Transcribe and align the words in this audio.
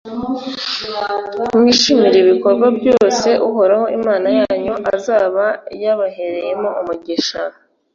mwishimire 1.57 2.17
ibikorwa 2.21 2.67
byose 2.77 3.29
uhoraho 3.47 3.85
imana 3.97 4.27
yanyu 4.39 4.73
azaba 4.93 5.45
yabahereyemo 5.83 6.69
umugisha. 6.81 7.39